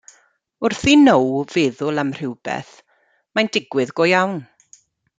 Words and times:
Wrth 0.69 0.85
i 0.93 0.95
Now 1.01 1.27
feddwl 1.51 2.01
am 2.05 2.15
rywbeth, 2.21 2.73
mae'n 3.35 3.55
digwydd 3.59 3.97
go 4.01 4.13
iawn. 4.17 4.39